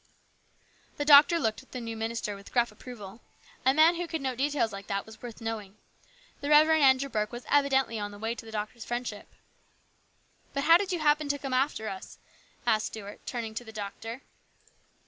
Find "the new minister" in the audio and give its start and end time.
1.73-2.35